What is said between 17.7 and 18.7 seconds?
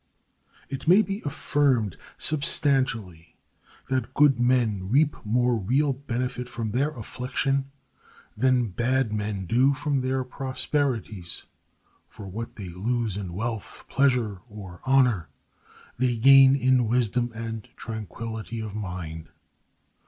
tranquillity